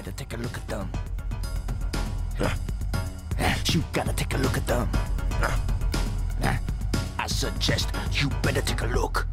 [0.00, 0.88] better take a look at them.
[3.66, 4.88] You gotta take a look at them.
[7.18, 9.26] I suggest you better take a look.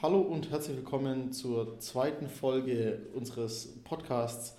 [0.00, 4.56] Hallo und herzlich willkommen zur zweiten Folge unseres Podcasts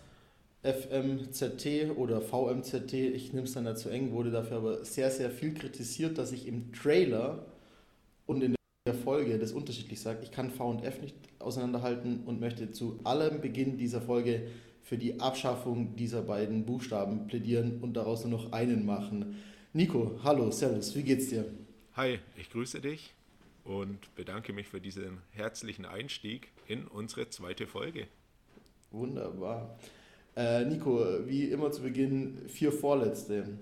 [0.63, 2.93] FMZT oder VMZT.
[2.93, 6.47] Ich nehme es dann dazu eng, wurde dafür aber sehr, sehr viel kritisiert, dass ich
[6.47, 7.45] im Trailer
[8.25, 8.55] und in
[8.87, 10.19] der Folge das unterschiedlich sage.
[10.21, 14.45] Ich kann V und F nicht auseinanderhalten und möchte zu allem Beginn dieser Folge
[14.83, 19.41] für die Abschaffung dieser beiden Buchstaben plädieren und daraus nur noch einen machen.
[19.73, 21.45] Nico, hallo, servus, wie geht's dir?
[21.95, 23.15] Hi, ich grüße dich
[23.63, 28.05] und bedanke mich für diesen herzlichen Einstieg in unsere zweite Folge.
[28.91, 29.79] Wunderbar.
[30.35, 33.57] Äh, Nico, wie immer zu Beginn, vier Vorletzte.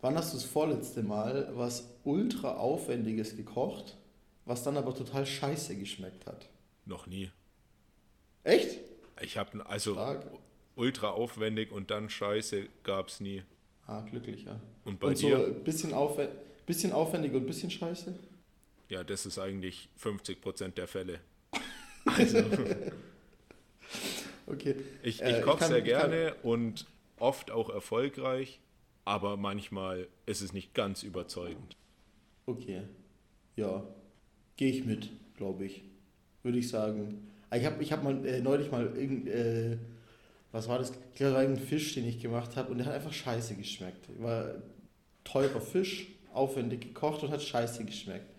[0.00, 3.98] Wann hast du das vorletzte Mal was ultra aufwendiges gekocht,
[4.44, 6.48] was dann aber total scheiße geschmeckt hat?
[6.84, 7.30] Noch nie.
[8.44, 8.78] Echt?
[9.20, 10.26] Ich habe also Stark.
[10.74, 13.42] ultra aufwendig und dann Scheiße gab es nie.
[13.86, 14.60] Ah, glücklich, ja.
[14.84, 15.46] Und bei und so dir?
[15.46, 16.28] ein bisschen, aufwe
[16.66, 18.14] bisschen aufwendig und ein bisschen scheiße?
[18.88, 21.20] Ja, das ist eigentlich 50% der Fälle.
[22.04, 22.38] Also,
[24.46, 24.74] Okay.
[25.02, 26.86] ich, Äh, ich koche kann- sehr gerne und
[27.18, 28.60] oft auch erfolgreich,
[29.04, 31.76] aber manchmal ist es nicht ganz überzeugend.
[32.46, 32.82] Okay.
[33.56, 33.84] Ja.
[34.62, 35.82] Gehe ich mit, glaube ich.
[36.44, 37.26] Würde ich sagen.
[37.50, 39.76] Ah, Ich habe ich hab mal äh, neulich mal irgend, äh,
[40.52, 40.92] was war das?
[41.10, 44.08] Ich glaube, war Fisch, den ich gemacht habe und der hat einfach scheiße geschmeckt.
[44.20, 44.54] War
[45.24, 48.32] teurer Fisch, aufwendig gekocht und hat scheiße geschmeckt.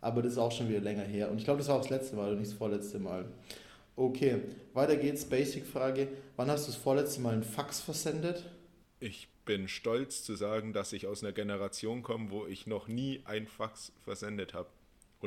[0.00, 1.30] Aber das ist auch schon wieder länger her.
[1.30, 3.26] Und ich glaube, das war auch das letzte Mal und nicht das vorletzte Mal.
[3.96, 4.36] Okay,
[4.72, 5.26] weiter geht's.
[5.26, 6.08] Basic-Frage.
[6.36, 8.46] Wann hast du das vorletzte Mal einen Fax versendet?
[8.98, 13.20] Ich bin stolz zu sagen, dass ich aus einer Generation komme, wo ich noch nie
[13.26, 14.68] ein Fax versendet habe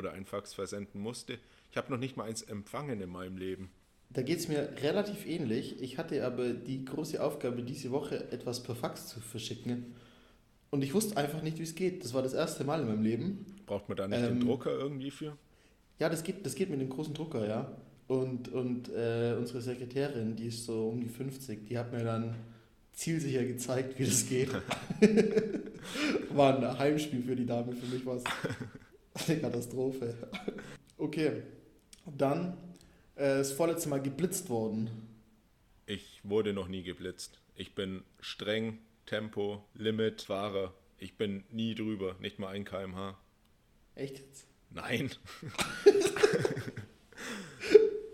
[0.00, 1.38] oder ein Fax versenden musste.
[1.70, 3.70] Ich habe noch nicht mal eins empfangen in meinem Leben.
[4.12, 5.80] Da geht es mir relativ ähnlich.
[5.80, 9.94] Ich hatte aber die große Aufgabe, diese Woche etwas per Fax zu verschicken.
[10.70, 12.02] Und ich wusste einfach nicht, wie es geht.
[12.04, 13.46] Das war das erste Mal in meinem Leben.
[13.66, 15.36] Braucht man da nicht Ähm, den Drucker irgendwie für?
[16.00, 17.76] Ja, das geht, das geht mit dem großen Drucker, ja.
[18.08, 22.34] Und, und äh, unsere Sekretärin, die ist so um die 50, die hat mir dann
[22.92, 24.50] zielsicher gezeigt, wie das geht.
[26.30, 28.24] war ein Heimspiel für die Dame, für mich war es
[29.28, 30.14] eine Katastrophe.
[30.96, 31.42] Okay,
[32.06, 32.56] dann
[33.16, 34.90] äh, das vorletzte Mal geblitzt worden.
[35.86, 37.40] Ich wurde noch nie geblitzt.
[37.54, 40.72] Ich bin streng, Tempo, Limit, Fahrer.
[40.98, 43.18] Ich bin nie drüber, nicht mal ein kmh.
[43.94, 44.46] Echt jetzt?
[44.70, 45.10] Nein.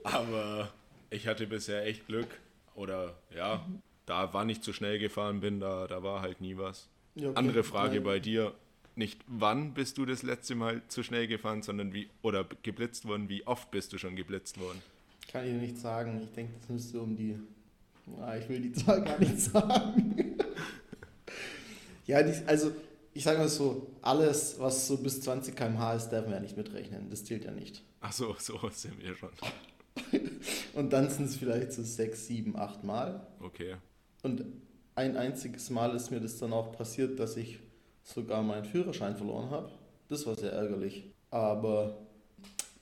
[0.05, 0.73] Aber
[1.11, 2.29] ich hatte bisher echt Glück.
[2.75, 3.67] Oder ja,
[4.07, 6.89] da war nicht zu schnell gefahren bin, da, da war halt nie was.
[7.15, 7.39] Ja, okay.
[7.39, 8.05] Andere Frage Nein.
[8.05, 8.55] bei dir.
[8.97, 13.29] Nicht wann bist du das letzte Mal zu schnell gefahren, sondern wie, oder geblitzt worden,
[13.29, 14.81] wie oft bist du schon geblitzt worden?
[15.31, 16.21] Kann ich dir nicht sagen.
[16.23, 17.39] Ich denke, das müsste um die.
[18.21, 20.39] Ah, ich will die Zahl gar nicht sagen.
[22.07, 22.73] ja, also
[23.13, 26.57] ich sage mal so, alles, was so bis 20 km/h ist, darf man ja nicht
[26.57, 27.11] mitrechnen.
[27.11, 27.83] Das zählt ja nicht.
[28.01, 29.31] Ach so, so sind wir schon.
[30.75, 33.27] Und dann sind es vielleicht so 6, 7, 8 Mal.
[33.41, 33.77] Okay.
[34.23, 34.45] Und
[34.95, 37.59] ein einziges Mal ist mir das dann auch passiert, dass ich
[38.07, 39.71] sogar meinen Führerschein verloren habe.
[40.09, 41.11] Das war sehr ärgerlich.
[41.31, 41.99] Aber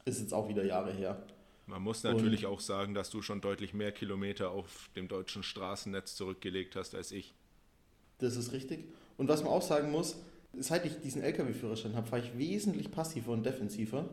[0.05, 1.23] ist jetzt auch wieder Jahre her.
[1.67, 6.15] Man muss natürlich auch sagen, dass du schon deutlich mehr Kilometer auf dem deutschen Straßennetz
[6.15, 7.33] zurückgelegt hast als ich.
[8.19, 8.85] Das ist richtig.
[9.17, 10.17] Und was man auch sagen muss,
[10.59, 14.11] seit ich diesen LKW-Führerschein habe, fahre ich wesentlich passiver und defensiver,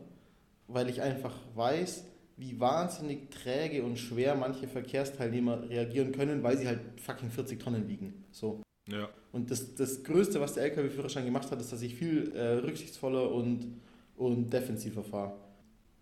[0.67, 2.05] weil ich einfach weiß,
[2.37, 7.89] wie wahnsinnig träge und schwer manche Verkehrsteilnehmer reagieren können, weil sie halt fucking 40 Tonnen
[7.89, 8.23] wiegen.
[8.31, 8.61] So.
[8.87, 9.09] Ja.
[9.31, 13.31] Und das, das Größte, was der LKW-Führerschein gemacht hat, ist, dass ich viel äh, rücksichtsvoller
[13.31, 13.79] und,
[14.17, 15.33] und defensiver fahre.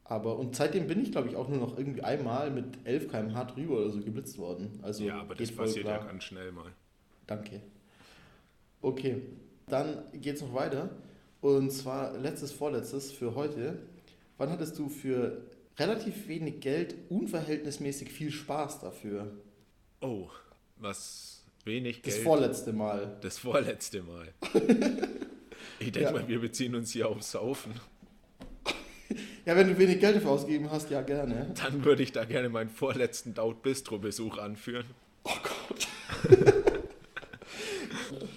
[0.06, 3.44] Aber, und seitdem bin ich, glaube ich, auch nur noch irgendwie einmal mit 11 km/h
[3.46, 4.80] drüber oder so geblitzt worden.
[4.82, 6.08] Also ja, aber das passiert ja klar.
[6.08, 6.72] ganz schnell mal.
[7.28, 7.62] Danke.
[8.82, 9.22] Okay,
[9.68, 10.90] dann geht es noch weiter.
[11.42, 13.78] Und zwar letztes, vorletztes für heute.
[14.38, 15.44] Wann hattest du für
[15.78, 19.32] relativ wenig Geld unverhältnismäßig viel Spaß dafür?
[20.02, 20.28] Oh,
[20.78, 22.24] was wenig Das Geld.
[22.26, 23.18] vorletzte Mal.
[23.22, 24.28] das vorletzte Mal.
[25.80, 26.12] ich denke Ja.
[26.12, 27.74] mal, wir beziehen uns hier aufs Saufen.
[29.46, 31.52] Ja, wenn du wenig Geld dafür ausgegeben hast, ja gerne.
[31.64, 34.86] Dann würde ich da gerne meinen vorletzten Daut Bistro Besuch anführen.
[35.24, 35.88] Oh Gott.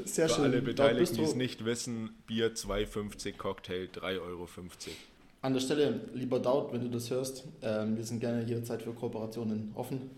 [0.05, 0.45] Sehr Für schön.
[0.45, 4.49] alle Beteiligten, die es nicht wissen, Bier 2,50, Cocktail 3,50 Euro.
[5.43, 8.93] An der Stelle, lieber Daut, wenn du das hörst, ähm, wir sind gerne jederzeit für
[8.93, 10.11] Kooperationen offen.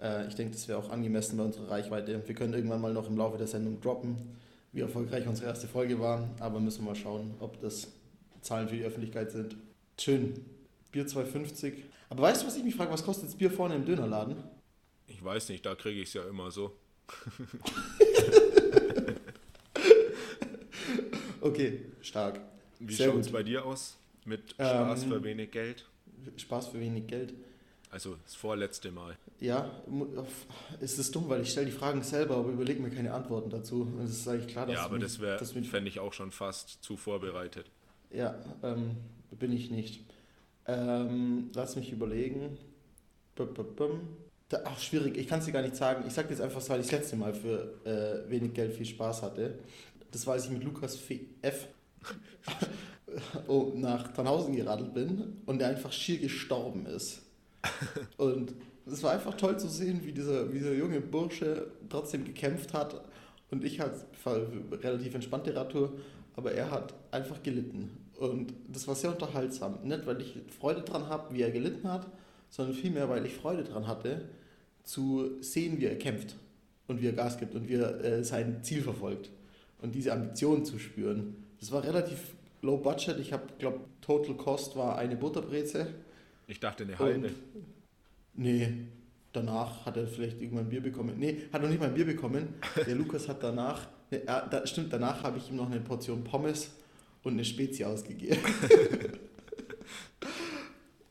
[0.00, 2.22] Äh, ich denke, das wäre auch angemessen bei unserer Reichweite.
[2.26, 4.16] Wir können irgendwann mal noch im Laufe der Sendung droppen,
[4.72, 7.88] wie erfolgreich unsere erste Folge war, aber müssen wir mal schauen, ob das
[8.40, 9.56] Zahlen für die Öffentlichkeit sind.
[9.98, 10.34] Schön.
[10.92, 11.74] Bier 2,50.
[12.10, 12.90] Aber weißt du, was ich mich frage?
[12.92, 14.36] Was kostet das Bier vorne im Dönerladen?
[15.06, 16.72] Ich weiß nicht, da kriege ich es ja immer so.
[21.40, 22.40] Okay, stark.
[22.80, 23.96] Wie schaut es bei dir aus?
[24.24, 25.86] Mit Spaß Ähm, für wenig Geld?
[26.36, 27.32] Spaß für wenig Geld.
[27.90, 29.16] Also das vorletzte Mal.
[29.40, 29.70] Ja,
[30.80, 33.82] es ist dumm, weil ich stelle die Fragen selber, aber überlege mir keine Antworten dazu.
[33.82, 36.30] Und es ist eigentlich klar, dass ja, aber mich- das wäre, fände ich auch schon
[36.30, 37.70] fast zu vorbereitet.
[38.10, 38.96] Ja, ähm,
[39.38, 40.04] bin ich nicht.
[40.66, 42.58] Ähm, lass mich überlegen.
[44.64, 46.04] Ach, schwierig, ich kann es dir gar nicht sagen.
[46.06, 49.22] Ich sage jetzt einfach, weil ich das letzte Mal für äh, wenig Geld viel Spaß
[49.22, 49.58] hatte.
[50.10, 50.98] Das war, als ich mit Lukas
[51.42, 51.68] F.
[53.46, 57.22] oh, nach Tannhausen geradelt bin und der einfach schier gestorben ist.
[58.16, 58.54] Und
[58.86, 63.04] es war einfach toll zu sehen, wie dieser, wie dieser junge Bursche trotzdem gekämpft hat.
[63.50, 63.92] Und ich halt
[64.24, 65.92] relativ entspannte Radtour,
[66.36, 67.90] aber er hat einfach gelitten.
[68.18, 69.78] Und das war sehr unterhaltsam.
[69.84, 72.06] Nicht, weil ich Freude dran habe, wie er gelitten hat,
[72.50, 74.22] sondern vielmehr, weil ich Freude dran hatte,
[74.82, 76.34] zu sehen, wie er kämpft
[76.88, 79.30] und wie er Gas gibt und wie er äh, sein Ziel verfolgt.
[79.80, 81.36] Und diese Ambition zu spüren.
[81.60, 83.18] Das war relativ low budget.
[83.20, 85.86] Ich habe, glaube Total Cost war eine Butterbreze.
[86.48, 87.28] Ich dachte eine halbe.
[87.28, 87.34] Und,
[88.34, 88.72] nee,
[89.32, 91.14] danach hat er vielleicht irgendwann ein Bier bekommen.
[91.18, 92.54] Nee, hat noch nicht mal ein Bier bekommen.
[92.86, 96.70] Der Lukas hat danach, er, da, stimmt, danach habe ich ihm noch eine Portion Pommes
[97.22, 98.38] und eine Spezie ausgegeben.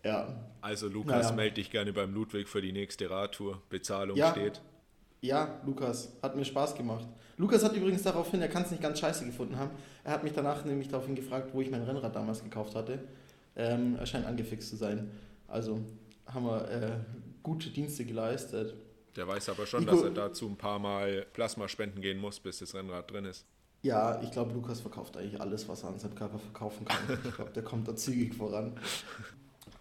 [0.03, 0.27] ja.
[0.61, 1.35] Also Lukas, Naja.
[1.35, 3.61] melde dich gerne beim Ludwig für die nächste Radtour.
[3.69, 4.31] Bezahlung Ja.
[4.31, 4.61] steht.
[5.21, 7.07] Ja, Lukas, hat mir Spaß gemacht.
[7.37, 9.71] Lukas hat übrigens daraufhin, er kann es nicht ganz scheiße gefunden haben.
[10.03, 12.99] Er hat mich danach nämlich daraufhin gefragt, wo ich mein Rennrad damals gekauft hatte.
[13.55, 15.09] Ähm, er scheint angefixt zu sein.
[15.47, 15.79] Also
[16.25, 16.91] haben wir äh,
[17.44, 18.75] gute Dienste geleistet.
[19.15, 22.39] Der weiß aber schon, Nico- dass er dazu ein paar Mal Plasma spenden gehen muss,
[22.39, 23.45] bis das Rennrad drin ist.
[23.83, 27.17] Ja, ich glaube, Lukas verkauft eigentlich alles, was er an seinem Körper verkaufen kann.
[27.25, 28.73] Ich glaube, der kommt da zügig voran.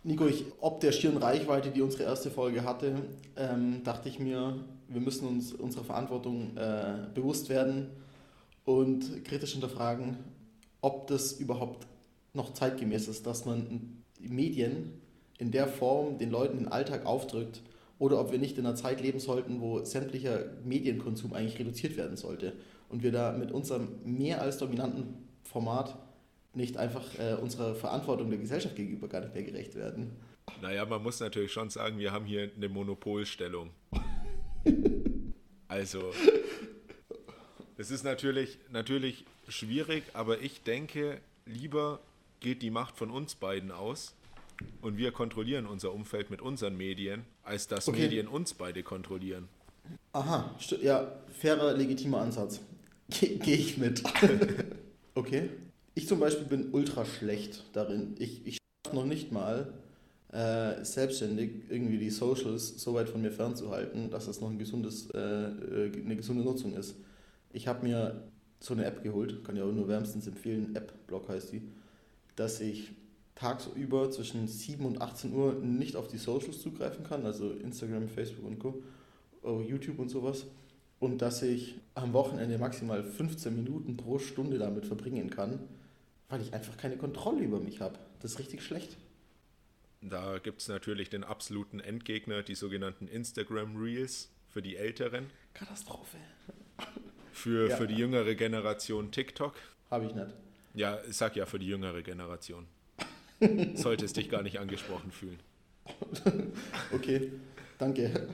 [0.04, 2.94] Nico, ich, ob der schieren Reichweite, die unsere erste Folge hatte,
[3.36, 7.88] ähm, dachte ich mir, wir müssen uns unserer Verantwortung äh, bewusst werden
[8.64, 10.16] und kritisch hinterfragen,
[10.80, 11.86] ob das überhaupt
[12.34, 14.92] noch zeitgemäß ist, dass man die Medien
[15.38, 17.62] in der Form den Leuten den Alltag aufdrückt
[17.98, 22.16] oder ob wir nicht in einer Zeit leben sollten, wo sämtlicher Medienkonsum eigentlich reduziert werden
[22.16, 22.52] sollte
[22.88, 25.96] und wir da mit unserem mehr als dominanten Format
[26.54, 30.12] nicht einfach äh, unserer Verantwortung der Gesellschaft gegenüber gar nicht mehr gerecht werden.
[30.62, 33.70] Naja, man muss natürlich schon sagen, wir haben hier eine Monopolstellung.
[35.68, 36.12] Also,
[37.76, 42.00] es ist natürlich, natürlich schwierig, aber ich denke, lieber
[42.40, 44.14] geht die Macht von uns beiden aus
[44.80, 48.02] und wir kontrollieren unser Umfeld mit unseren Medien, als dass Okay.
[48.02, 49.48] Medien uns beide kontrollieren.
[50.12, 52.60] Aha, ja, fairer, legitimer Ansatz.
[53.08, 54.02] Gehe geh ich mit.
[55.14, 55.50] okay.
[55.94, 58.14] Ich zum Beispiel bin ultra schlecht darin.
[58.18, 59.72] Ich, ich schaffe noch nicht mal
[60.32, 65.08] äh, selbstständig irgendwie die Socials so weit von mir fernzuhalten, dass es noch ein gesundes,
[65.10, 66.96] äh, äh, eine gesunde Nutzung ist.
[67.52, 68.22] Ich habe mir
[68.60, 71.62] so eine App geholt, kann ja auch nur wärmstens empfehlen, App-Blog heißt die,
[72.34, 72.92] dass ich
[73.36, 78.44] tagsüber zwischen 7 und 18 Uhr nicht auf die Socials zugreifen kann, also Instagram, Facebook
[78.44, 78.82] und Co.,
[79.42, 80.46] oh, YouTube und sowas.
[80.98, 85.60] Und dass ich am Wochenende maximal 15 Minuten pro Stunde damit verbringen kann,
[86.28, 87.98] weil ich einfach keine Kontrolle über mich habe.
[88.20, 88.96] Das ist richtig schlecht.
[90.00, 96.16] Da gibt es natürlich den absoluten Endgegner, die sogenannten Instagram Reels für die Älteren, Katastrophe.
[97.32, 97.76] für, Ja.
[97.76, 99.54] für die jüngere Generation TikTok.
[99.90, 100.28] Habe ich nicht.
[100.74, 102.66] Ja, ich sag ja für die jüngere Generation.
[103.74, 105.38] Solltest dich gar nicht angesprochen fühlen.
[106.92, 107.32] Okay,
[107.78, 108.28] danke.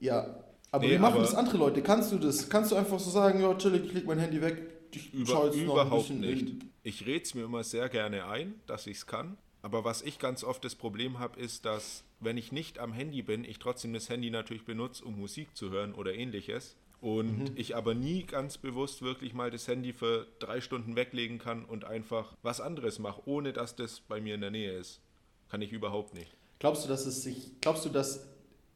[0.00, 1.82] Ja, aber Nee, wie machen das andere Leute?
[1.82, 2.48] Kannst du das?
[2.48, 4.62] Kannst du einfach so sagen, ja, chillig, ich leg mein Handy weg,
[4.92, 6.42] ich Über, jetzt noch ein überhaupt bisschen nicht.
[6.42, 9.36] in- Ich rede es mir immer sehr gerne ein, dass ich es kann.
[9.62, 13.22] Aber was ich ganz oft das Problem habe, ist, dass wenn ich nicht am Handy
[13.22, 16.76] bin, ich trotzdem das Handy natürlich benutze, um Musik zu hören oder ähnliches.
[17.00, 17.52] Und Mhm.
[17.56, 21.84] ich aber nie ganz bewusst wirklich mal das Handy für drei Stunden weglegen kann und
[21.84, 25.00] einfach was anderes mache, ohne dass das bei mir in der Nähe ist.
[25.48, 26.34] Kann ich überhaupt nicht.
[26.58, 28.26] Glaubst du, dass es sich, glaubst du, dass,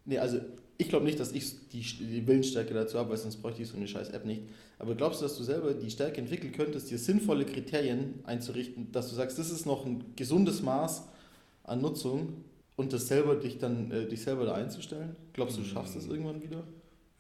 [0.05, 0.39] nee, also
[0.77, 3.77] ich glaube nicht, dass ich die, die Willensstärke dazu habe, weil sonst bräuchte ich so
[3.77, 4.43] eine scheiß App nicht.
[4.79, 9.09] Aber glaubst du, dass du selber die Stärke entwickeln könntest, dir sinnvolle Kriterien einzurichten, dass
[9.11, 11.09] du sagst, das ist noch ein gesundes Maß
[11.65, 12.45] an Nutzung
[12.77, 15.17] und das selber dich dann, äh, dich selber da einzustellen?
[15.33, 16.65] Glaubst du, du schaffst das irgendwann wieder?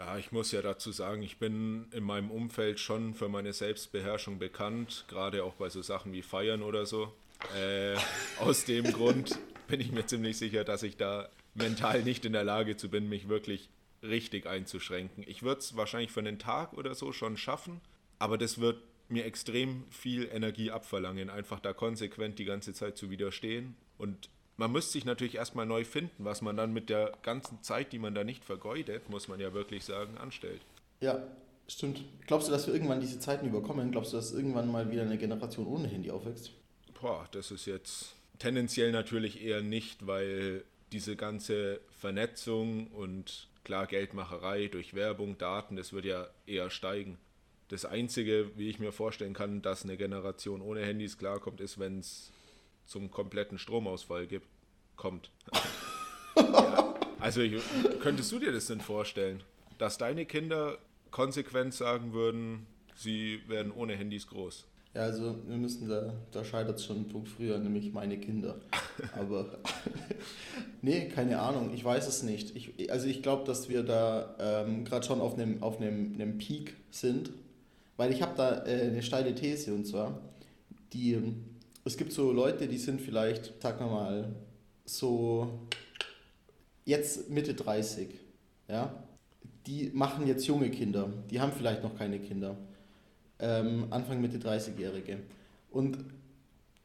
[0.00, 4.38] Ja, ich muss ja dazu sagen, ich bin in meinem Umfeld schon für meine Selbstbeherrschung
[4.38, 7.12] bekannt, gerade auch bei so Sachen wie Feiern oder so.
[7.54, 7.96] Äh,
[8.38, 9.38] aus dem Grund
[9.68, 13.10] bin ich mir ziemlich sicher, dass ich da mental nicht in der Lage zu bin,
[13.10, 13.68] mich wirklich
[14.02, 15.22] richtig einzuschränken.
[15.26, 17.82] Ich würde es wahrscheinlich für einen Tag oder so schon schaffen,
[18.18, 23.10] aber das wird mir extrem viel Energie abverlangen, einfach da konsequent die ganze Zeit zu
[23.10, 23.76] widerstehen.
[23.98, 27.94] Und man müsste sich natürlich erstmal neu finden, was man dann mit der ganzen Zeit,
[27.94, 30.60] die man da nicht vergeudet, muss man ja wirklich sagen, anstellt.
[31.00, 31.26] Ja,
[31.66, 32.04] stimmt.
[32.26, 33.90] Glaubst du, dass wir irgendwann diese Zeiten überkommen?
[33.90, 36.52] Glaubst du, dass irgendwann mal wieder eine Generation ohne Handy aufwächst?
[37.00, 40.62] Boah, das ist jetzt tendenziell natürlich eher nicht, weil
[40.92, 47.16] diese ganze Vernetzung und klar Geldmacherei durch Werbung, Daten, das wird ja eher steigen.
[47.68, 52.00] Das Einzige, wie ich mir vorstellen kann, dass eine Generation ohne Handys klarkommt, ist, wenn
[52.00, 52.30] es
[52.90, 54.48] zum kompletten Stromausfall gibt,
[54.96, 55.30] kommt.
[56.36, 57.62] ja, also ich,
[58.00, 59.44] könntest du dir das denn vorstellen,
[59.78, 60.76] dass deine Kinder
[61.12, 62.66] konsequent sagen würden,
[62.96, 64.66] sie werden ohne Handys groß?
[64.92, 68.56] Ja, also wir müssen da, da scheitert es schon einen Punkt früher, nämlich meine Kinder.
[69.16, 69.60] Aber
[70.82, 72.56] nee, keine Ahnung, ich weiß es nicht.
[72.56, 75.78] Ich, also ich glaube, dass wir da ähm, gerade schon auf einem auf
[76.38, 77.30] Peak sind,
[77.96, 80.20] weil ich habe da äh, eine steile These und zwar,
[80.92, 81.22] die,
[81.84, 84.34] es gibt so Leute, die sind vielleicht, sagen wir mal,
[84.84, 85.68] so
[86.84, 88.08] jetzt Mitte 30,
[88.68, 89.02] ja,
[89.66, 92.56] die machen jetzt junge Kinder, die haben vielleicht noch keine Kinder
[93.40, 95.18] ähm, Anfang Mitte 30-Jährige.
[95.70, 95.98] Und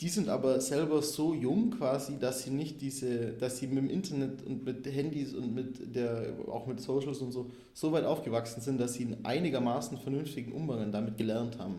[0.01, 3.89] die sind aber selber so jung quasi, dass sie nicht diese, dass sie mit dem
[3.89, 8.61] Internet und mit Handys und mit der, auch mit Socials und so, so weit aufgewachsen
[8.61, 11.75] sind, dass sie einen einigermaßen vernünftigen Umgang damit gelernt haben.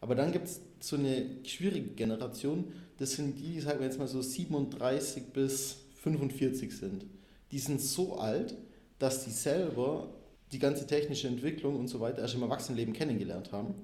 [0.00, 4.08] Aber dann gibt es so eine schwierige Generation, das sind die, sagen wir jetzt mal
[4.08, 7.06] so 37 bis 45 sind.
[7.52, 8.56] Die sind so alt,
[8.98, 10.12] dass sie selber
[10.52, 13.74] die ganze technische Entwicklung und so weiter erst im Erwachsenenleben kennengelernt haben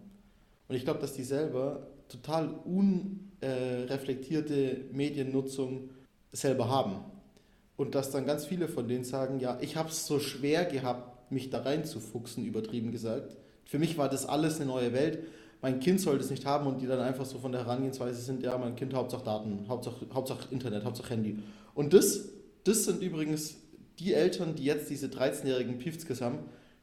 [0.68, 5.90] und ich glaube, dass die selber total unreflektierte äh, Mediennutzung
[6.32, 6.96] selber haben.
[7.76, 11.30] Und dass dann ganz viele von denen sagen, ja, ich habe es so schwer gehabt,
[11.30, 13.36] mich da reinzufuchsen, übertrieben gesagt.
[13.64, 15.18] Für mich war das alles eine neue Welt.
[15.62, 18.42] Mein Kind sollte es nicht haben und die dann einfach so von der Herangehensweise sind,
[18.42, 21.38] ja, mein Kind Hauptsache Daten, Hauptsache, Hauptsache Internet, Hauptsache Handy.
[21.74, 22.28] Und das,
[22.64, 23.56] das sind übrigens
[23.98, 26.38] die Eltern, die jetzt diese 13-jährigen Piefskes haben,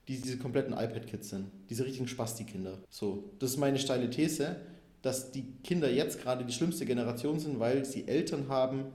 [0.08, 1.48] die diese kompletten iPad-Kids sind.
[1.70, 2.80] Diese richtigen Spasti-Kinder.
[2.90, 4.58] So, das ist meine steile These,
[5.02, 8.86] dass die Kinder jetzt gerade die schlimmste Generation sind, weil sie Eltern haben,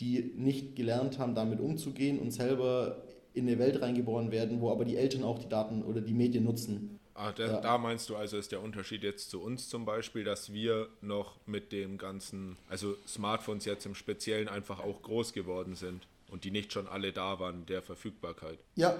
[0.00, 3.02] die nicht gelernt haben, damit umzugehen und selber
[3.34, 6.44] in eine Welt reingeboren werden, wo aber die Eltern auch die Daten oder die Medien
[6.44, 6.99] nutzen.
[7.20, 7.60] Ah, da, ja.
[7.60, 11.36] da, meinst du also, ist der Unterschied jetzt zu uns zum Beispiel, dass wir noch
[11.46, 16.50] mit dem ganzen, also Smartphones jetzt im Speziellen einfach auch groß geworden sind und die
[16.50, 18.58] nicht schon alle da waren, der Verfügbarkeit.
[18.76, 18.94] Ja,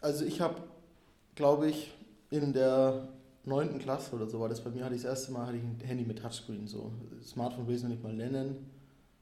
[0.00, 0.56] also ich habe
[1.40, 1.90] glaube ich,
[2.30, 3.08] in der
[3.44, 3.78] 9.
[3.78, 5.80] Klasse oder so war das bei mir, hatte ich das erste Mal hatte ich ein
[5.82, 6.66] Handy mit Touchscreen.
[6.66, 6.92] So.
[7.24, 8.70] Smartphone will ich es noch nicht mal nennen.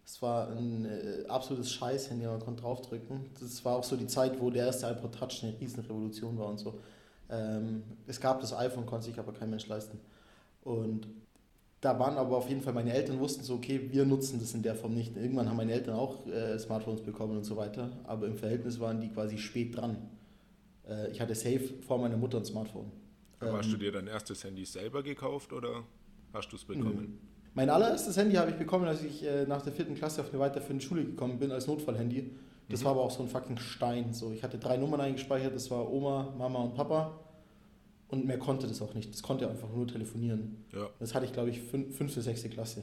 [0.05, 3.27] Es war ein äh, absolutes Scheiß-Handy, man konnte draufdrücken.
[3.39, 6.59] Das war auch so die Zeit, wo der erste iPod Touch eine Riesenrevolution war und
[6.59, 6.81] so.
[7.31, 10.01] Ähm, es gab das iPhone, konnte sich aber kein Mensch leisten.
[10.63, 11.09] Und
[11.81, 14.63] da waren aber auf jeden Fall, meine Eltern wussten so, okay, wir nutzen das in
[14.63, 15.17] der Form nicht.
[15.17, 19.01] Irgendwann haben meine Eltern auch äh, Smartphones bekommen und so weiter, aber im Verhältnis waren
[19.01, 19.97] die quasi spät dran.
[20.89, 22.91] Äh, ich hatte safe vor meiner Mutter ein Smartphone.
[23.41, 25.85] Aber ähm, hast du dir dein erstes Handy selber gekauft oder
[26.33, 27.21] hast du es bekommen?
[27.55, 30.39] Mein allererstes Handy habe ich bekommen, als ich äh, nach der vierten Klasse auf eine
[30.39, 32.31] weiterführende Schule gekommen bin, als Notfallhandy.
[32.69, 32.85] Das mhm.
[32.85, 34.13] war aber auch so ein fucking Stein.
[34.13, 37.19] So, ich hatte drei Nummern eingespeichert, das war Oma, Mama und Papa.
[38.09, 39.13] Und mehr konnte das auch nicht.
[39.13, 40.65] Das konnte einfach nur telefonieren.
[40.73, 40.89] Ja.
[40.99, 42.83] Das hatte ich, glaube ich, fün fünfte, sechste Klasse.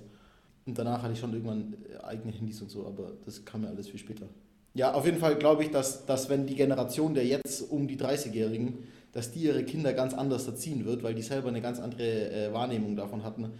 [0.65, 3.67] Und danach hatte ich schon irgendwann äh, eigene Handys und so, aber das kam mir
[3.67, 4.27] alles viel später.
[4.73, 7.97] Ja, auf jeden Fall glaube ich, dass, dass wenn die Generation der jetzt um die
[7.97, 8.79] 30-Jährigen,
[9.13, 12.53] dass die ihre Kinder ganz anders erziehen wird, weil die selber eine ganz andere äh,
[12.53, 13.53] Wahrnehmung davon hatten,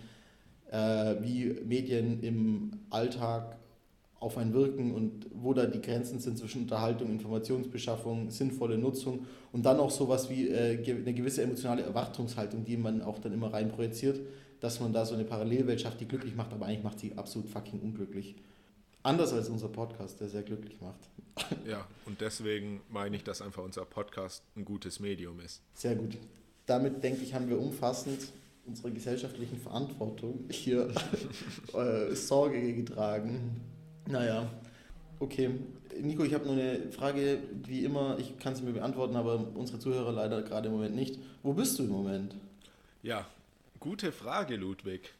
[0.71, 3.57] äh, wie Medien im Alltag
[4.25, 9.65] auf einen wirken und wo da die Grenzen sind zwischen Unterhaltung, Informationsbeschaffung, sinnvolle Nutzung und
[9.65, 13.69] dann auch sowas wie äh, eine gewisse emotionale Erwartungshaltung, die man auch dann immer rein
[13.69, 14.19] projiziert,
[14.61, 17.47] dass man da so eine Parallelwelt schafft, die glücklich macht, aber eigentlich macht sie absolut
[17.49, 18.35] fucking unglücklich.
[19.03, 20.99] Anders als unser Podcast, der sehr glücklich macht.
[21.67, 25.61] Ja, und deswegen meine ich, dass einfach unser Podcast ein gutes Medium ist.
[25.73, 26.17] Sehr gut.
[26.65, 28.19] Damit denke ich, haben wir umfassend
[28.65, 30.89] unserer gesellschaftlichen Verantwortung hier
[31.73, 33.61] äh, Sorge getragen.
[34.07, 34.49] Naja,
[35.19, 35.49] okay.
[36.01, 39.79] Nico, ich habe nur eine Frage, wie immer, ich kann sie mir beantworten, aber unsere
[39.79, 41.19] Zuhörer leider gerade im Moment nicht.
[41.41, 42.35] Wo bist du im Moment?
[43.01, 43.25] Ja,
[43.79, 45.13] gute Frage, Ludwig.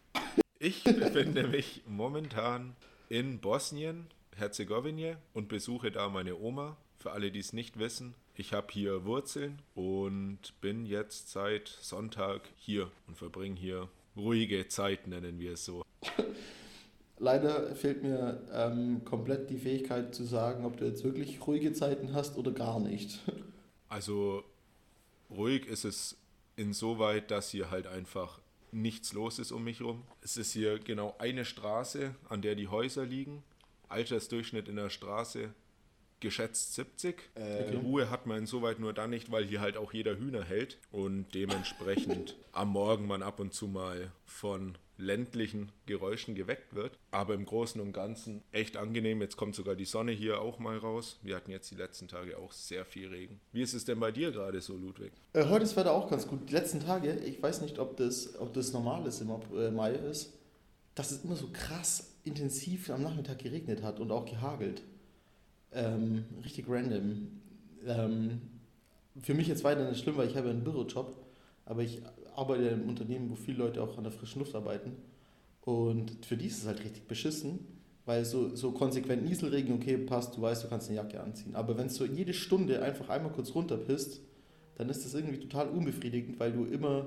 [0.59, 2.75] Ich befinde mich momentan
[3.09, 6.77] in Bosnien, Herzegowina und besuche da meine Oma.
[6.97, 12.41] Für alle, die es nicht wissen, ich habe hier Wurzeln und bin jetzt seit Sonntag
[12.57, 13.87] hier und verbringe hier
[14.17, 15.85] ruhige Zeit, nennen wir es so.
[17.17, 22.13] Leider fehlt mir ähm, komplett die Fähigkeit zu sagen, ob du jetzt wirklich ruhige Zeiten
[22.13, 23.19] hast oder gar nicht.
[23.87, 24.43] Also
[25.29, 26.17] ruhig ist es
[26.57, 28.41] insoweit, dass hier halt einfach
[28.71, 30.01] nichts los ist um mich rum.
[30.21, 33.43] Es ist hier genau eine Straße, an der die Häuser liegen
[33.89, 35.53] Altersdurchschnitt in der Straße
[36.19, 37.15] geschätzt 70.
[37.35, 37.75] Äh, Okay.
[37.77, 41.33] Ruhe hat man insoweit nur dann nicht, weil hier halt auch jeder Hühner hält und
[41.33, 46.97] dementsprechend am Morgen man ab und zu mal von ländlichen Geräuschen geweckt wird.
[47.11, 49.21] Aber im Großen und Ganzen echt angenehm.
[49.21, 51.19] Jetzt kommt sogar die Sonne hier auch mal raus.
[51.21, 53.39] Wir hatten jetzt die letzten Tage auch sehr viel Regen.
[53.51, 55.11] Wie ist es denn bei dir gerade so, Ludwig?
[55.33, 56.49] Äh, heute ist Wetter auch ganz gut.
[56.49, 59.91] Die letzten Tage, ich weiß nicht, ob das, ob das normal ist im äh, Mai
[59.91, 60.33] ist,
[60.95, 64.81] dass es immer so krass intensiv am Nachmittag geregnet hat und auch gehagelt.
[65.71, 67.27] Ähm, richtig random.
[67.85, 68.41] Ähm,
[69.21, 71.15] für mich jetzt weiter nicht schlimm, weil ich habe ja einen Bürojob,
[71.65, 72.01] aber ich
[72.35, 74.93] arbeite in einem Unternehmen, wo viele Leute auch an der frischen Luft arbeiten.
[75.61, 77.59] Und für die ist es halt richtig beschissen,
[78.05, 81.55] weil so, so konsequent Nieselregen, okay, passt, du weißt, du kannst eine Jacke anziehen.
[81.55, 84.21] Aber wenn es so jede Stunde einfach einmal kurz runterpisst,
[84.75, 87.05] dann ist das irgendwie total unbefriedigend, weil du immer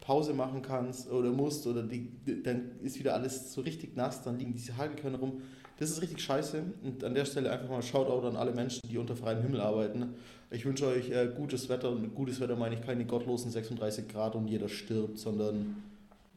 [0.00, 2.10] Pause machen kannst oder musst oder die,
[2.42, 5.42] dann ist wieder alles so richtig nass, dann liegen diese Hagelkörner rum.
[5.82, 8.98] Das ist richtig scheiße und an der Stelle einfach mal Shoutout an alle Menschen, die
[8.98, 10.14] unter freiem Himmel arbeiten.
[10.52, 14.06] Ich wünsche euch äh, gutes Wetter und mit gutes Wetter meine ich keine gottlosen 36
[14.06, 15.82] Grad und jeder stirbt, sondern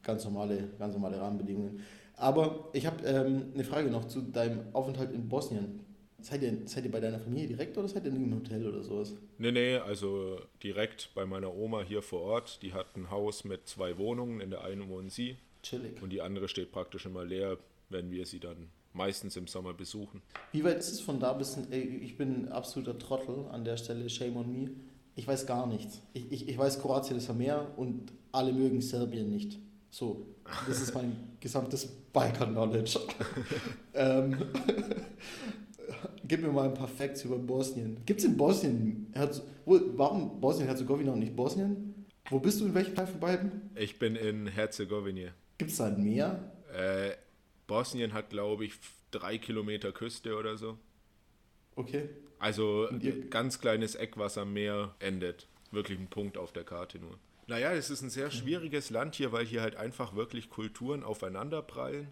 [0.02, 1.80] ganz normale, ganz normale Rahmenbedingungen.
[2.16, 5.78] Aber ich habe ähm, eine Frage noch zu deinem Aufenthalt in Bosnien.
[6.20, 8.82] Seid ihr, seid ihr bei deiner Familie direkt oder seid ihr in einem Hotel oder
[8.82, 9.14] sowas?
[9.38, 12.62] Nee, nee, also direkt bei meiner Oma hier vor Ort.
[12.62, 14.40] Die hat ein Haus mit zwei Wohnungen.
[14.40, 16.02] In der einen wohnen sie Chillig.
[16.02, 17.58] und die andere steht praktisch immer leer,
[17.90, 20.22] wenn wir sie dann meistens im Sommer besuchen.
[20.52, 21.56] Wie weit ist es von da bis.
[21.70, 24.70] Ey, ich bin ein absoluter Trottel an der Stelle, shame on me.
[25.14, 26.02] Ich weiß gar nichts.
[26.12, 29.58] Ich, ich, ich weiß, Kroatien ist am Meer und alle mögen Serbien nicht.
[29.90, 30.26] So,
[30.66, 32.98] das ist mein gesamtes Balkan-Knowledge.
[33.94, 34.36] ähm,
[36.28, 37.98] gib mir mal ein paar Facts über Bosnien.
[38.04, 39.10] Gibt es in Bosnien.
[39.12, 42.06] Herz, wo, warum Bosnien-Herzegowina und nicht Bosnien?
[42.28, 43.70] Wo bist du in welchem Teil von beiden?
[43.74, 45.30] Ich bin in Herzegowina.
[45.56, 46.52] Gibt es da ein Meer?
[46.74, 47.12] Äh,
[47.66, 48.74] Bosnien hat, glaube ich,
[49.10, 50.78] drei Kilometer Küste oder so.
[51.74, 52.08] Okay.
[52.38, 55.46] Also ein ganz kleines Eck, was am Meer endet.
[55.70, 57.18] Wirklich ein Punkt auf der Karte nur.
[57.48, 62.08] Naja, es ist ein sehr schwieriges Land hier, weil hier halt einfach wirklich Kulturen aufeinanderprallen.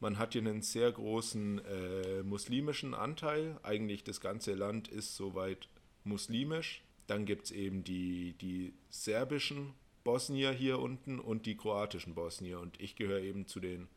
[0.00, 3.58] Man hat hier einen sehr großen äh, muslimischen Anteil.
[3.64, 5.68] Eigentlich das ganze Land ist soweit
[6.04, 6.84] muslimisch.
[7.08, 12.60] Dann gibt es eben die, die serbischen Bosnier hier unten und die kroatischen Bosnier.
[12.60, 13.88] Und ich gehöre eben zu den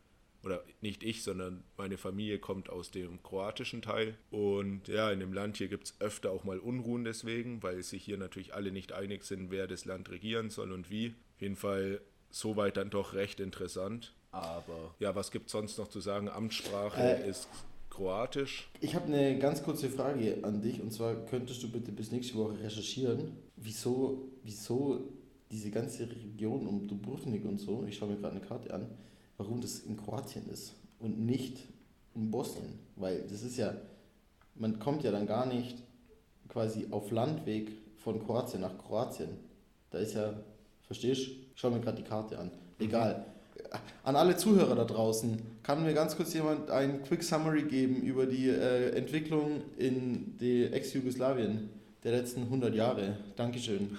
[0.44, 4.16] oder nicht ich, sondern meine Familie kommt aus dem kroatischen Teil.
[4.30, 8.02] Und ja, in dem Land hier gibt es öfter auch mal Unruhen deswegen, weil sich
[8.02, 11.14] hier natürlich alle nicht einig sind, wer das Land regieren soll und wie.
[11.36, 12.00] Auf jeden Fall
[12.30, 14.14] soweit dann doch recht interessant.
[14.30, 16.28] Aber ja, was gibt es sonst noch zu sagen?
[16.28, 17.48] Amtssprache Äh, ist
[17.90, 18.70] Kroatisch.
[18.80, 22.36] Ich habe eine ganz kurze Frage an dich und zwar könntest du bitte bis nächste
[22.36, 25.10] Woche recherchieren, wieso, wieso
[25.50, 28.86] diese ganze Region um Dubrovnik und so, ich schaue mir gerade eine Karte an,
[29.42, 31.58] warum das in Kroatien ist und nicht
[32.14, 33.74] in Bosnien, weil das ist ja,
[34.54, 35.82] man kommt ja dann gar nicht
[36.48, 39.30] quasi auf Landweg von Kroatien nach Kroatien.
[39.90, 40.34] Da ist ja,
[40.86, 41.30] verstehst du?
[41.54, 42.50] Schau mir gerade die Karte an.
[42.78, 43.26] Egal.
[44.04, 48.26] An alle Zuhörer da draußen, kann mir ganz kurz jemand ein Quick Summary geben über
[48.26, 51.70] die äh, Entwicklung in die Ex-Jugoslawien
[52.04, 53.16] der letzten 100 Jahre?
[53.36, 53.96] Dankeschön.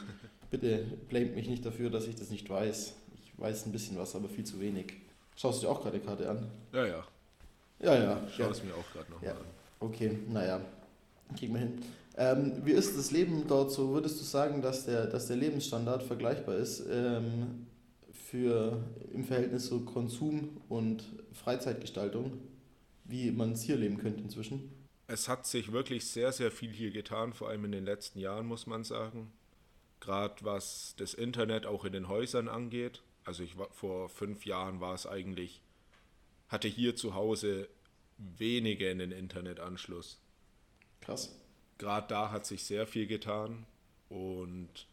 [0.52, 2.94] Bitte blamet mich nicht dafür, dass ich das nicht weiß.
[3.24, 5.03] Ich weiß ein bisschen was, aber viel zu wenig.
[5.36, 6.50] Schaust du dir auch gerade die Karte an?
[6.72, 7.04] Ja, ja.
[7.80, 8.22] Ja, ja.
[8.36, 8.50] Schau ja.
[8.52, 9.36] es mir auch gerade nochmal Ja.
[9.36, 9.46] an.
[9.80, 10.62] Okay, naja,
[11.38, 11.82] kriegen wir hin.
[12.16, 13.94] Ähm, wie ist das Leben dort so?
[13.94, 17.66] Würdest du sagen, dass der, dass der Lebensstandard vergleichbar ist ähm,
[18.14, 22.38] für im Verhältnis zu Konsum und Freizeitgestaltung,
[23.06, 24.72] wie man es hier leben könnte inzwischen?
[25.08, 28.46] Es hat sich wirklich sehr, sehr viel hier getan, vor allem in den letzten Jahren,
[28.46, 29.32] muss man sagen.
[30.00, 33.02] Gerade was das Internet auch in den Häusern angeht.
[33.26, 35.62] Also ich war, vor fünf Jahren war es eigentlich,
[36.50, 37.70] hatte hier zu Hause
[38.18, 40.20] wenige einen Internetanschluss.
[41.02, 41.36] Krass.
[41.78, 43.66] Gerade da hat sich sehr viel getan.
[44.10, 44.88] Und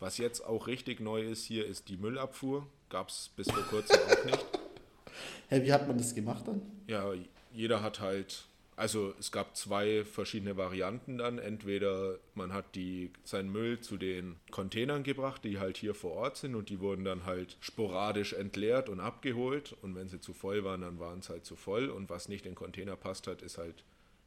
[0.00, 2.66] was jetzt auch richtig neu ist hier, ist die Müllabfuhr.
[2.88, 4.44] Gab es bis vor kurzem auch nicht.
[5.48, 6.62] Hä, wie hat man das gemacht dann?
[6.86, 7.12] Ja,
[7.52, 11.38] jeder hat halt, also es gab zwei verschiedene Varianten dann.
[11.38, 16.36] Entweder man hat die, seinen Müll zu den Containern gebracht, die halt hier vor Ort
[16.36, 19.76] sind und die wurden dann halt sporadisch entleert und abgeholt.
[19.82, 21.88] Und wenn sie zu voll waren, dann waren es halt zu voll.
[21.88, 23.84] Und was nicht in den Container passt hat, ist halt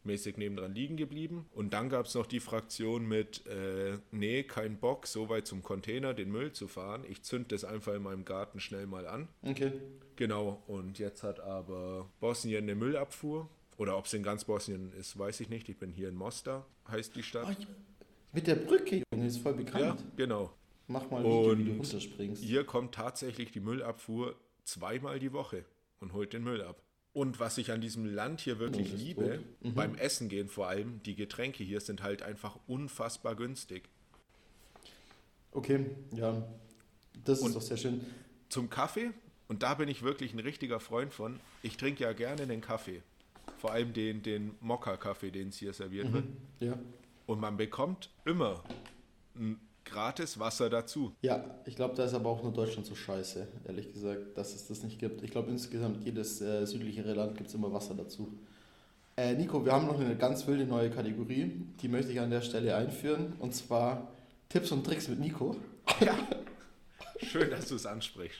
[0.07, 1.45] mäßig nebendran liegen geblieben.
[1.53, 5.61] Und dann gab es noch die Fraktion mit, äh, nee, kein Bock, so weit zum
[5.61, 7.03] Container den Müll zu fahren.
[7.07, 9.27] Ich zünd das einfach in meinem Garten schnell mal an.
[9.43, 9.73] Okay.
[10.15, 13.49] Genau, und jetzt hat aber Bosnien eine Müllabfuhr.
[13.77, 15.69] Oder ob es in ganz Bosnien ist, weiß ich nicht.
[15.69, 17.47] Ich bin hier in Mostar, heißt die Stadt.
[17.59, 17.67] ich-
[18.33, 20.03] Mit der Brücke, Junge, ist voll Ja, bekannt.
[20.15, 20.51] genau.
[20.87, 22.43] Mach mal ein Video, wie du runterspringst.
[22.43, 25.63] Hier kommt tatsächlich die Müllabfuhr zweimal die Woche
[25.99, 26.81] und holt den Müll ab.
[27.13, 29.75] Und was ich an diesem Land hier wirklich Oh, liebe, tot.
[29.75, 33.89] beim Essen gehen vor allem, die Getränke hier sind halt einfach unfassbar günstig.
[35.51, 35.85] Okay,
[36.15, 36.47] ja.
[37.25, 38.01] Das Und- ist doch sehr schön.
[38.49, 39.11] Zum Kaffee,
[39.47, 43.01] und da bin ich wirklich ein richtiger Freund von, ich trinke ja gerne den Kaffee.
[43.57, 46.25] Vor allem den, den Mokka-Kaffee, den es hier serviert wird.
[46.59, 46.77] Ja.
[47.25, 48.63] Und man bekommt immer
[49.35, 51.13] ein gratis Wasser dazu.
[51.21, 54.67] Ja, ich glaube, da ist aber auch nur Deutschland so scheiße, ehrlich gesagt, dass es
[54.67, 55.23] das nicht gibt.
[55.23, 58.37] Ich glaube, insgesamt jedes äh, südlichere Land gibt es immer Wasser dazu.
[59.15, 62.41] Äh, Nico, wir haben noch eine ganz wilde neue Kategorie, die möchte ich an der
[62.41, 64.11] Stelle einführen, und zwar
[64.49, 65.55] Tipps und Tricks mit Nico.
[67.23, 68.39] Schön, dass du es ansprichst.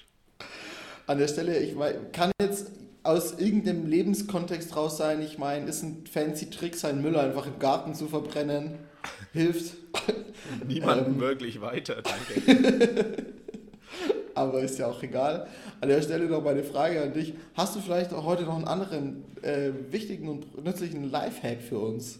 [1.08, 1.75] An der Stelle, ich
[2.12, 2.71] kann jetzt
[3.08, 7.58] aus irgendeinem Lebenskontext raus sein, ich meine, ist ein fancy Trick, seinen Müll einfach im
[7.60, 8.76] Garten zu verbrennen,
[9.34, 9.76] hilft,
[10.67, 11.20] Niemandem Ähm.
[11.20, 13.15] wirklich weiter, danke.
[14.36, 15.48] aber ist ja auch egal.
[15.82, 17.34] An der Stelle noch meine Frage an dich.
[17.56, 22.20] Hast du vielleicht auch heute noch einen anderen äh, wichtigen und nützlichen Lifehack für uns?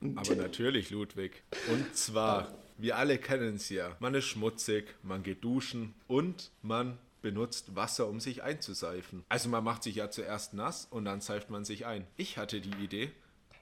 [0.00, 0.38] Ein Aber Tipp?
[0.38, 1.42] natürlich, Ludwig.
[1.70, 3.96] Und zwar, wir alle kennen es ja.
[4.00, 9.24] Man ist schmutzig, man geht duschen und man benutzt Wasser, um sich einzuseifen.
[9.28, 12.06] Also man macht sich ja zuerst nass und dann seift man sich ein.
[12.16, 13.12] Ich hatte die Idee,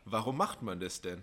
[0.05, 1.23] warum macht man das denn?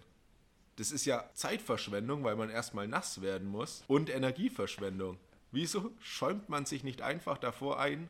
[0.78, 5.18] Das ist ja Zeitverschwendung, weil man erstmal nass werden muss und Energieverschwendung.
[5.52, 8.10] Wieso schäumt man sich nicht einfach davor ein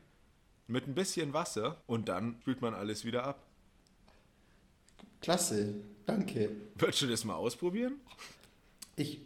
[0.66, 3.42] mit ein bisschen Wasser und dann spült man alles wieder ab?
[5.22, 6.50] Klasse, danke.
[6.74, 7.94] Würdest du das mal ausprobieren?
[8.96, 9.20] Ich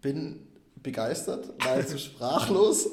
[0.00, 2.90] bin begeistert, nahezu sprachlos.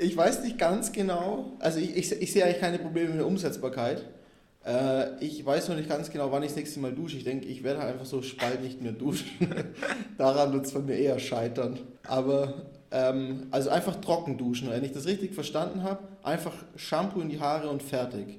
[0.00, 3.26] Ich weiß nicht ganz genau, also ich, ich, ich sehe eigentlich keine Probleme mit der
[3.26, 4.04] Umsetzbarkeit.
[4.64, 7.16] Äh, ich weiß noch nicht ganz genau, wann ich das nächste Mal dusche.
[7.16, 9.26] Ich denke, ich werde einfach so bald nicht mehr duschen.
[10.18, 11.78] Daran wird es von mir eher scheitern.
[12.04, 14.70] Aber, ähm, also einfach trocken duschen.
[14.70, 18.38] Wenn ich das richtig verstanden habe, einfach Shampoo in die Haare und fertig.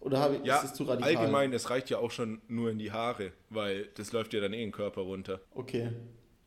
[0.00, 1.16] Oder habe ich, Ja, ist das zu radikal?
[1.16, 4.52] allgemein, es reicht ja auch schon nur in die Haare, weil das läuft ja dann
[4.52, 5.40] eh in den Körper runter.
[5.54, 5.90] Okay,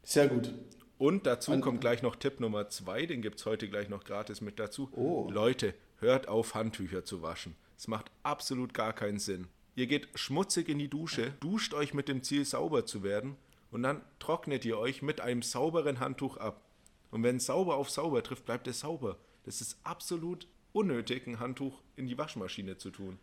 [0.02, 0.52] sehr gut.
[0.98, 4.04] Und dazu An- kommt gleich noch Tipp Nummer zwei, den gibt es heute gleich noch
[4.04, 4.90] gratis mit dazu.
[4.94, 5.28] Oh.
[5.30, 7.56] Leute, hört auf, Handtücher zu waschen.
[7.78, 9.48] Es macht absolut gar keinen Sinn.
[9.76, 13.36] Ihr geht schmutzig in die Dusche, duscht euch mit dem Ziel, sauber zu werden
[13.72, 16.62] und dann trocknet ihr euch mit einem sauberen Handtuch ab.
[17.10, 19.18] Und wenn sauber auf sauber trifft, bleibt es sauber.
[19.46, 23.18] Das ist absolut unnötig, ein Handtuch in die Waschmaschine zu tun.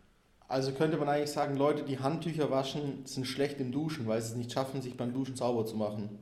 [0.47, 4.31] Also könnte man eigentlich sagen, Leute, die Handtücher waschen, sind schlecht im Duschen, weil sie
[4.31, 6.19] es nicht schaffen, sich beim Duschen sauber zu machen.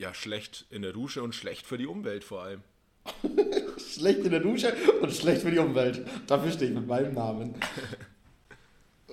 [0.00, 2.62] Ja, schlecht in der Dusche und schlecht für die Umwelt vor allem.
[3.76, 6.06] Schlecht in der Dusche und schlecht für die Umwelt.
[6.26, 7.54] Dafür stehe ich mit meinem Namen.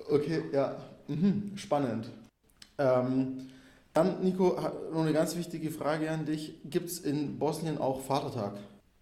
[0.10, 0.78] Okay, ja.
[1.10, 2.10] Mhm, spannend.
[2.78, 3.50] Ähm,
[3.94, 4.58] dann, Nico,
[4.94, 6.54] noch eine ganz wichtige Frage an dich.
[6.64, 8.58] Gibt es in Bosnien auch Vatertag?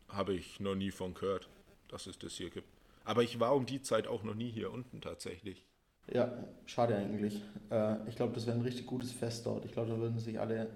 [0.09, 1.47] Habe ich noch nie von gehört,
[1.89, 2.67] dass es das hier gibt.
[3.03, 5.63] Aber ich war um die Zeit auch noch nie hier unten tatsächlich.
[6.11, 6.33] Ja,
[6.65, 7.39] schade eigentlich.
[7.69, 9.63] Äh, ich glaube, das wäre ein richtig gutes Fest dort.
[9.65, 10.71] Ich glaube, da würden sich alle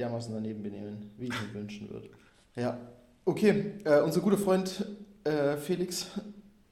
[0.00, 2.10] dermaßen daneben benehmen, wie ich mir wünschen würde.
[2.56, 2.78] Ja,
[3.24, 3.74] okay.
[3.84, 4.84] Äh, unser guter Freund
[5.24, 6.10] äh, Felix,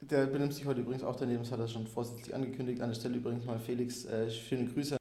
[0.01, 2.81] der benimmt sich heute übrigens auch daneben, das hat er schon vorsätzlich angekündigt.
[2.81, 4.97] An der Stelle übrigens mal Felix, äh, schöne Grüße.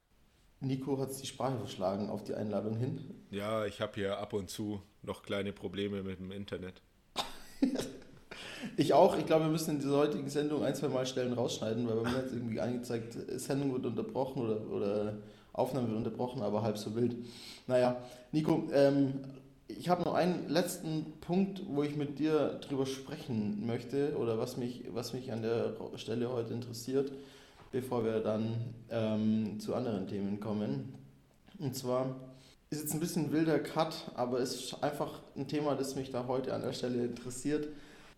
[0.61, 3.01] Nico hat die Sprache verschlagen auf die Einladung hin.
[3.31, 6.83] Ja, ich habe hier ab und zu noch kleine Probleme mit dem Internet.
[8.77, 9.17] Ich auch.
[9.19, 12.11] Ich glaube, wir müssen in dieser heutigen Sendung ein, zwei Mal Stellen rausschneiden, weil bei
[12.11, 15.19] mir hat irgendwie angezeigt, Sendung wird unterbrochen oder, oder
[15.59, 17.17] Aufnahme wird unterbrochen, aber halb so wild.
[17.67, 17.97] Naja,
[18.33, 19.21] Nico, ähm,
[19.69, 24.57] ich habe noch einen letzten Punkt, wo ich mit dir drüber sprechen möchte oder was
[24.57, 27.13] mich, was mich an der Stelle heute interessiert,
[27.71, 28.55] bevor wir dann
[28.91, 30.95] ähm, zu anderen Themen kommen.
[31.59, 32.17] Und zwar
[32.71, 36.27] ist jetzt ein bisschen wilder Cut, aber es ist einfach ein Thema, das mich da
[36.27, 37.69] heute an der Stelle interessiert.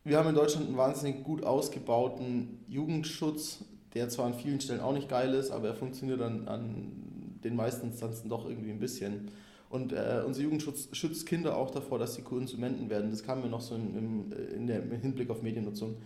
[0.04, 3.58] Wir haben in Deutschland einen wahnsinnig gut ausgebauten Jugendschutz,
[3.94, 7.09] der zwar an vielen Stellen auch nicht geil ist, aber er funktioniert an, an
[7.44, 9.30] den meisten Instanzen doch irgendwie ein bisschen.
[9.70, 13.10] Und äh, unser Jugendschutz schützt Kinder auch davor, dass sie Konsumenten werden.
[13.10, 15.96] Das kam mir noch so im, im, in der, im Hinblick auf Mediennutzung.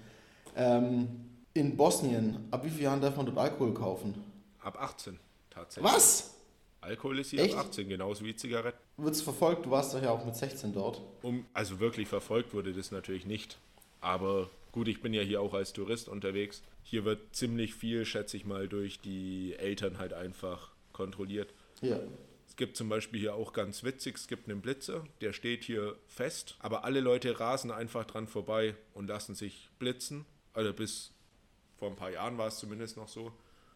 [0.55, 1.09] Ähm,
[1.55, 4.15] in Bosnien, ab wie vielen Jahren darf man dort Alkohol kaufen?
[4.61, 5.19] Ab 18
[5.51, 5.93] tatsächlich.
[5.93, 6.35] Was?
[6.83, 7.55] Alkohol ist hier Echt?
[7.55, 8.79] ab 18, genauso wie Zigaretten.
[8.99, 9.65] Wird es verfolgt?
[9.65, 11.01] Du warst doch ja auch mit 16 dort.
[11.23, 13.59] Um, also wirklich verfolgt wurde das natürlich nicht.
[14.03, 16.63] Aber gut, ich bin ja hier auch als Tourist unterwegs.
[16.83, 21.53] Hier wird ziemlich viel, schätze ich mal, durch die Eltern halt einfach kontrolliert.
[21.83, 22.01] Ja.
[22.47, 25.99] Es gibt zum Beispiel hier auch ganz witzig, es gibt einen Blitzer, der steht hier
[26.07, 30.25] fest, aber alle Leute rasen einfach dran vorbei und lassen sich blitzen.
[30.53, 31.13] Also bis
[31.77, 33.33] vor ein paar Jahren war es zumindest noch so,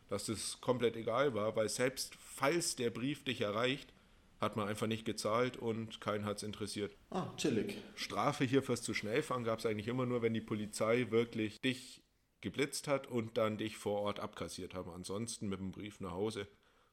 [0.09, 3.93] dass es komplett egal war, weil selbst falls der Brief dich erreicht,
[4.41, 6.97] hat man einfach nicht gezahlt und keinen hat es interessiert.
[7.11, 7.77] Ah, chillig.
[7.97, 11.61] Strafe hier fürs zu schnell fahren gab es eigentlich immer nur, wenn die Polizei wirklich
[11.61, 12.01] dich
[12.41, 14.91] geblitzt hat und dann dich vor Ort abkassiert haben.
[14.91, 16.47] Ansonsten mit dem Brief nach Hause.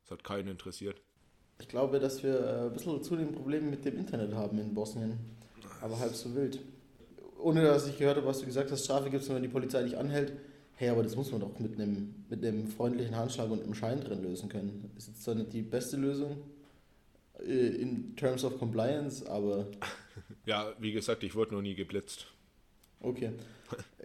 [0.06, 1.02] Das hat keinen interessiert.
[1.60, 4.74] Ich glaube, dass wir äh, ein bisschen zu den Problemen mit dem Internet haben in
[4.74, 5.18] Bosnien.
[5.82, 6.60] Aber halb so wild.
[7.40, 9.84] Ohne dass ich gehört habe, was du gesagt hast, Strafe gibt es, wenn die Polizei
[9.84, 10.34] dich anhält.
[10.76, 14.02] Hey, aber das muss man doch mit einem, mit einem freundlichen Handschlag und einem Schein
[14.02, 14.92] drin lösen können.
[14.98, 16.38] Ist jetzt zwar nicht die beste Lösung
[17.40, 19.68] äh, in terms of compliance, aber
[20.46, 22.28] Ja, wie gesagt, ich wurde noch nie geblitzt.
[23.00, 23.32] okay.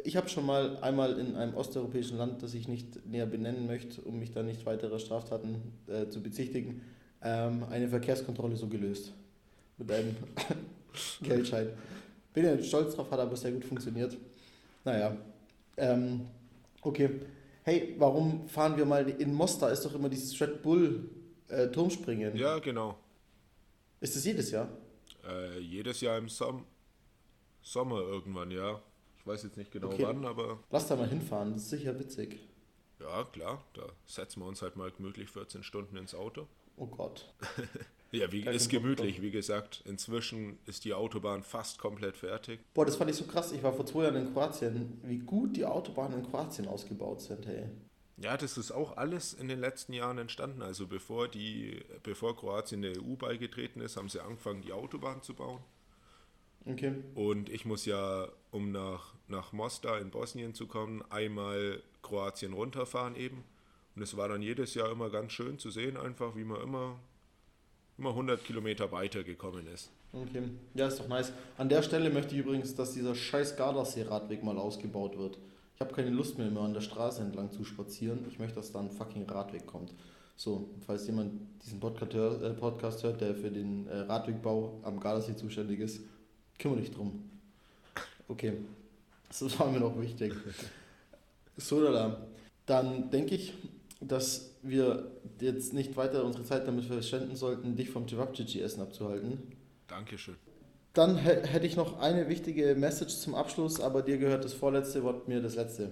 [0.05, 4.01] Ich habe schon mal einmal in einem osteuropäischen Land, das ich nicht näher benennen möchte,
[4.01, 6.83] um mich da nicht weiterer Straftaten äh, zu bezichtigen,
[7.23, 9.12] ähm, eine Verkehrskontrolle so gelöst.
[9.77, 10.16] Mit einem
[11.23, 11.70] Geldschein.
[12.33, 14.16] Bin ja stolz drauf, hat aber sehr gut funktioniert.
[14.85, 15.16] Naja.
[15.77, 16.27] Ähm,
[16.83, 17.11] okay.
[17.62, 19.70] Hey, warum fahren wir mal in Mostar?
[19.70, 21.11] Ist doch immer dieses Red Bull
[21.49, 22.37] äh, Turmspringen.
[22.37, 22.96] Ja, genau.
[24.01, 24.68] Ist das jedes Jahr?
[25.29, 26.64] Äh, jedes Jahr im Som
[27.62, 28.81] Sommer irgendwann, ja.
[29.20, 30.04] Ich weiß jetzt nicht genau Okay.
[30.04, 32.38] wann, aber Lass da mal hinfahren, das ist sicher witzig.
[33.00, 36.46] ja, klar, da setzen wir uns halt mal gemütlich 14 Stunden ins Auto.
[36.76, 37.33] Oh Gott.
[38.12, 39.83] Ja, wie, ist gemütlich, wie gesagt.
[39.87, 42.59] Inzwischen ist die Autobahn fast komplett fertig.
[42.74, 43.52] Boah, das fand ich so krass.
[43.52, 44.98] Ich war vor zwei Jahren in Kroatien.
[45.04, 47.66] Wie gut die Autobahnen in Kroatien ausgebaut sind, hey.
[48.16, 50.61] Ja, das ist auch alles in den letzten Jahren entstanden.
[50.61, 55.35] Also bevor die, bevor Kroatien der EU beigetreten ist, haben sie angefangen, die Autobahn zu
[55.35, 55.61] bauen.
[56.66, 56.94] Okay.
[57.14, 63.16] Und ich muss ja, um nach, nach Mostar in Bosnien zu kommen, einmal Kroatien runterfahren
[63.16, 63.44] eben.
[63.96, 66.99] Und es war dann jedes Jahr immer ganz schön zu sehen, einfach wie man immer,
[67.99, 69.90] immer 100 Kilometer weitergekommen ist.
[70.12, 70.42] Okay.
[70.75, 71.33] Ja, ist doch nice.
[71.57, 75.38] An der Stelle möchte ich übrigens, dass dieser scheiß Gardasee-Radweg mal ausgebaut wird.
[75.75, 78.27] Ich habe keine Lust mehr, immer an der Straße entlang zu spazieren.
[78.29, 79.94] Ich möchte, dass da ein fucking Radweg kommt.
[80.37, 81.33] So, falls jemand
[81.64, 86.01] diesen Podcast, äh, hört, der für den äh, Radwegbau am Gardasee zuständig ist,
[86.61, 87.29] kümmere dich drum.
[88.29, 88.53] Okay,
[89.29, 90.33] das war mir noch wichtig.
[91.57, 92.27] So, da.
[92.66, 93.55] Dann denke ich,
[94.01, 99.42] dass wir jetzt nicht weiter unsere Zeit damit verschwenden sollten, dich vom Cevapcici-Essen abzuhalten.
[99.88, 100.37] Dankeschön.
[100.92, 105.03] Dann hä- hätte ich noch eine wichtige Message zum Abschluss, aber dir gehört das vorletzte
[105.03, 105.90] Wort, mir das letzte.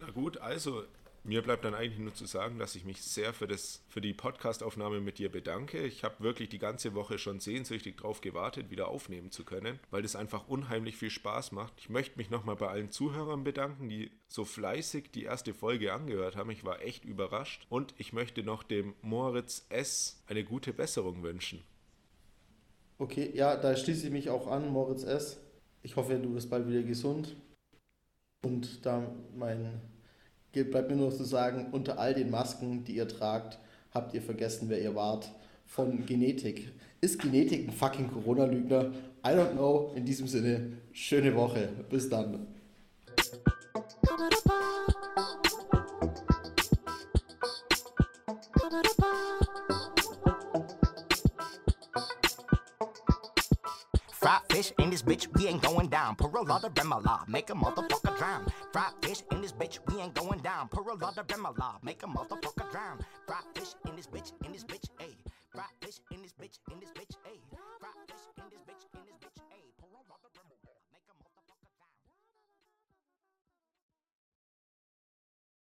[0.00, 0.84] Na gut, also
[1.26, 4.14] mir bleibt dann eigentlich nur zu sagen, dass ich mich sehr für, das, für die
[4.14, 5.84] Podcastaufnahme mit dir bedanke.
[5.84, 10.02] Ich habe wirklich die ganze Woche schon sehnsüchtig drauf gewartet, wieder aufnehmen zu können, weil
[10.02, 11.72] das einfach unheimlich viel Spaß macht.
[11.78, 16.36] Ich möchte mich nochmal bei allen Zuhörern bedanken, die so fleißig die erste Folge angehört
[16.36, 16.50] haben.
[16.50, 17.66] Ich war echt überrascht.
[17.68, 20.22] Und ich möchte noch dem Moritz S.
[20.28, 21.62] eine gute Besserung wünschen.
[22.98, 25.38] Okay, ja, da schließe ich mich auch an, Moritz S.
[25.82, 27.36] Ich hoffe, du wirst bald wieder gesund.
[28.42, 29.80] Und da mein,
[30.64, 33.58] bleibt mir nur zu sagen, unter all den Masken, die ihr tragt,
[33.92, 35.30] habt ihr vergessen, wer ihr wart.
[35.66, 36.72] Von Genetik.
[37.00, 38.92] Ist Genetik ein fucking Corona-Lügner?
[39.24, 39.92] I don't know.
[39.94, 41.68] In diesem Sinne, schöne Woche.
[41.90, 42.46] Bis dann.
[54.26, 56.16] Fried fish in this bitch, we ain't going down.
[56.16, 58.44] Pour a lot of Remala, make a motherfucker drown.
[58.72, 60.66] Fried fish in this bitch, we ain't going down.
[60.66, 62.98] Pour a lot of Remala, make a motherfucker drown.
[63.24, 65.14] Fried fish in this bitch, in this bitch, ayy.
[65.52, 67.38] Fried fish in this bitch, in this bitch, ayy.
[67.78, 69.05] Fried fish in this bitch, in